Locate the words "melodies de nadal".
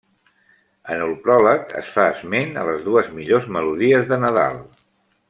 3.59-4.59